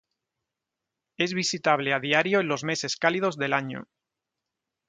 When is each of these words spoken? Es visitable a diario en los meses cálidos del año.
Es 1.25 1.35
visitable 1.35 1.93
a 1.93 1.99
diario 1.99 2.39
en 2.39 2.47
los 2.47 2.63
meses 2.63 2.97
cálidos 2.97 3.37
del 3.37 3.53
año. 3.53 3.85